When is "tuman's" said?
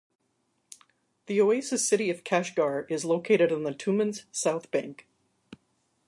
3.75-4.23